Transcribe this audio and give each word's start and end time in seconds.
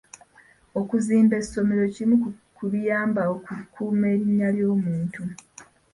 Okuzimba 0.79 1.33
essomero 1.41 1.83
kimu 1.95 2.15
ku 2.55 2.63
biyamba 2.71 3.21
okukuuma 3.33 4.05
erinnya 4.13 4.49
ly'omuntu. 4.57 5.21